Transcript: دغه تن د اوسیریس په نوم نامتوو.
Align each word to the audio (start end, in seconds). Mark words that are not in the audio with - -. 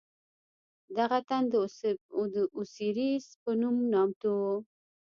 دغه 0.97 1.19
تن 1.27 1.43
د 1.51 1.53
اوسیریس 2.57 3.25
په 3.41 3.51
نوم 3.61 3.75
نامتوو. 3.91 4.53